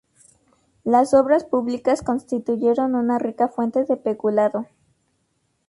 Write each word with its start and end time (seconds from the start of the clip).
Las 0.83 1.13
obras 1.13 1.45
públicas 1.45 2.01
constituyeron 2.01 2.95
una 2.95 3.19
rica 3.19 3.47
fuente 3.49 3.83
de 3.85 3.97
peculado. 3.97 4.65